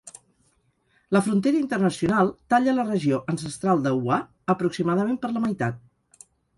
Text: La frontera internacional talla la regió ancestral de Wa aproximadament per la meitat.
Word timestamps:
La 1.17 1.21
frontera 1.27 1.59
internacional 1.65 2.33
talla 2.55 2.75
la 2.79 2.87
regió 2.89 3.21
ancestral 3.37 3.87
de 3.87 3.95
Wa 4.03 4.21
aproximadament 4.59 5.25
per 5.27 5.35
la 5.37 5.49
meitat. 5.49 5.83